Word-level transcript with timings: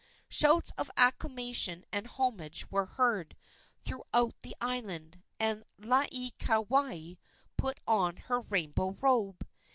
Shouts 0.29 0.71
of 0.79 0.89
acclamation 0.97 1.85
and 1.91 2.07
homage 2.07 2.65
were 2.71 2.87
heard 2.87 3.37
throughout 3.83 4.33
the 4.41 4.55
island, 4.59 5.21
and 5.39 5.63
Laieikawai 5.79 7.17
put 7.55 7.77
on 7.87 8.15
her 8.17 8.39
rainbow 8.39 8.93
robe. 8.99 9.45